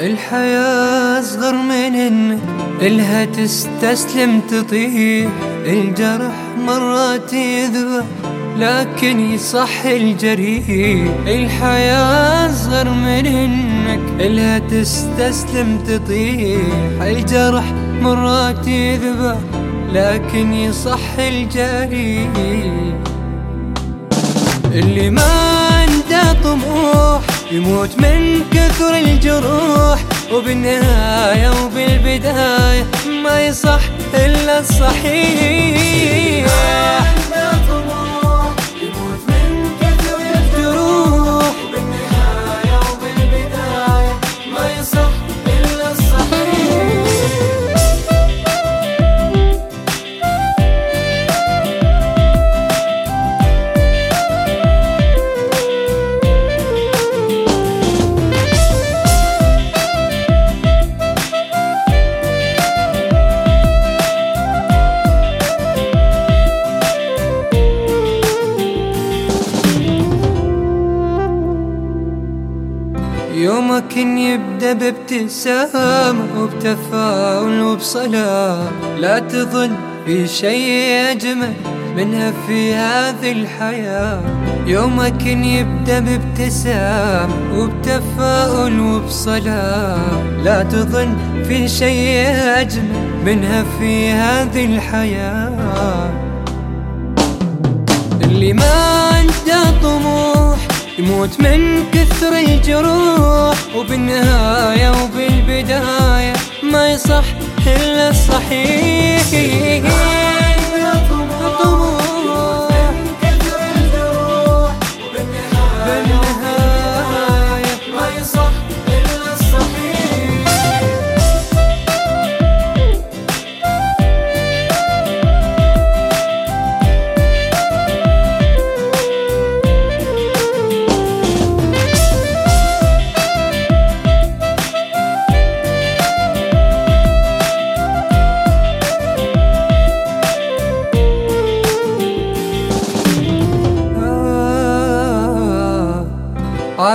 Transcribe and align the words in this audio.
الحياة 0.00 1.20
أصغر 1.20 1.54
من 1.54 1.72
إنك 1.94 2.38
إلها 2.82 3.24
تستسلم 3.24 4.40
تطيح 4.40 5.30
الجرح 5.66 6.32
مرات 6.66 7.32
يذبح 7.32 8.04
لكن 8.56 9.20
يصح 9.20 9.84
الجريح 9.84 10.64
الحياة 11.26 12.50
أصغر 12.50 12.88
من 12.90 13.26
إنك 13.26 14.20
إلها 14.20 14.58
تستسلم 14.58 15.78
تطيح 15.86 17.02
الجرح 17.02 17.64
مرات 18.02 18.68
يذبح 18.68 19.36
لكن 19.92 20.52
يصح 20.52 21.18
الجريح 21.18 22.30
اللي 24.72 25.10
ما 25.10 25.22
عنده 25.70 26.32
طموح 26.32 27.09
يموت 27.52 27.98
من 27.98 28.44
كثر 28.50 28.98
الجروح 28.98 30.04
وبالنهاية 30.32 31.50
وبالبداية 31.64 32.86
ما 33.24 33.46
يصح 33.46 33.80
إلا 34.14 34.60
الصحيح. 34.60 36.46
إن 73.96 74.18
يبدأ 74.18 74.72
بابتسامة 74.72 76.24
وبتفاؤل 76.38 77.60
وبصلاة 77.62 78.68
لا 78.98 79.18
تظن 79.18 79.70
في 80.06 80.26
شيء 80.28 81.10
أجمل 81.10 81.54
منها 81.96 82.32
في 82.46 82.74
هذه 82.74 83.32
الحياة. 83.32 84.22
يومك 84.66 85.26
يبدأ 85.26 85.98
بابتسامة 85.98 87.34
وبتفاؤل 87.54 88.80
وبصلاة 88.80 89.98
لا 90.44 90.62
تظن 90.62 91.16
في 91.48 91.68
شيء 91.68 92.26
أجمل 92.60 93.22
منها 93.24 93.64
في 93.78 94.10
هذه 94.10 94.64
الحياة. 94.64 96.10
اللي 98.24 98.52
ما 98.52 98.72
عنده 99.12 99.80
طموح 99.82 100.58
يموت 100.98 101.40
من 101.40 101.90
كثر 101.92 102.32
الجروح. 102.38 103.49
وبالنهاية 103.90 105.02
وبالبداية 105.02 106.32
ما 106.62 106.90
يصح 106.90 107.24
إلا 107.66 108.10
الصحيح. 108.10 110.09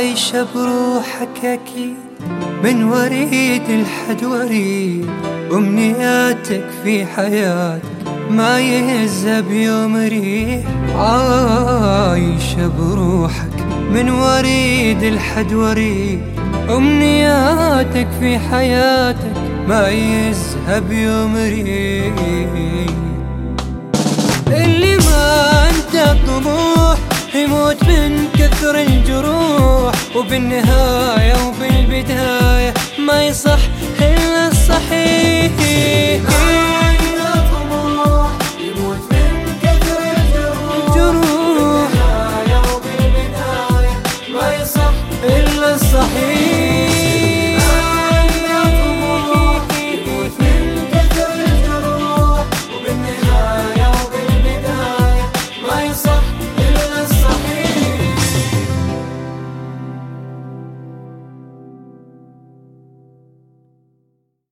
عايشة 0.00 0.46
بروحك 0.54 1.44
أكيد 1.44 1.96
من 2.64 2.84
وريد 2.84 3.62
لحد 3.70 4.24
وريد 4.24 5.06
أمنياتك 5.52 6.64
في 6.84 7.06
حياتك 7.06 7.82
ما 8.30 8.60
يهزها 8.60 9.40
بيوم 9.40 9.96
ريح. 9.96 10.64
عايشة 10.96 12.70
بروحك 12.78 13.66
من 13.92 14.10
وريد 14.10 15.04
لحد 15.04 15.52
وريد 15.52 16.22
أمنياتك 16.70 18.08
في 18.20 18.38
حياتك 18.38 19.36
ما 19.68 19.88
يهزها 19.88 20.78
بيوم 20.78 21.36
ريح. 21.36 22.14
اللي 24.48 24.96
ما 24.96 25.50
عنده 25.62 26.16
طموح 26.26 26.98
يموت 27.34 27.84
من 27.84 28.28
كثر 28.38 28.80
الجروح. 28.80 29.29
وبالنهاية 30.20 31.34
وبالبداية 31.46 32.74
ما 32.98 33.24
يصح 33.26 33.58
إلا 34.00 34.48
الصحيح. 34.48 35.30
صحيح 35.30 35.50
إلا 45.24 45.74
الصحيح. 45.74 46.49